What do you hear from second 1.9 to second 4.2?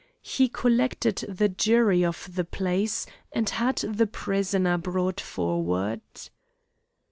of the place, and had the